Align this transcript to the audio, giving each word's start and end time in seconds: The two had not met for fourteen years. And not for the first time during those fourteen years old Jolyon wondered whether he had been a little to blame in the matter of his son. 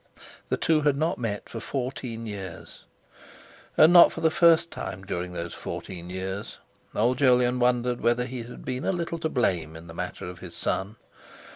The 0.49 0.57
two 0.57 0.81
had 0.81 0.95
not 0.97 1.19
met 1.19 1.47
for 1.47 1.59
fourteen 1.59 2.25
years. 2.25 2.85
And 3.77 3.93
not 3.93 4.11
for 4.11 4.21
the 4.21 4.31
first 4.31 4.71
time 4.71 5.03
during 5.03 5.31
those 5.33 5.53
fourteen 5.53 6.09
years 6.09 6.57
old 6.95 7.19
Jolyon 7.19 7.59
wondered 7.59 8.01
whether 8.01 8.25
he 8.25 8.41
had 8.41 8.65
been 8.65 8.83
a 8.83 8.91
little 8.93 9.19
to 9.19 9.29
blame 9.29 9.75
in 9.75 9.85
the 9.85 9.93
matter 9.93 10.25
of 10.27 10.39
his 10.39 10.55
son. 10.57 10.95